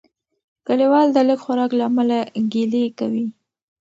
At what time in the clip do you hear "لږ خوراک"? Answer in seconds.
1.27-1.71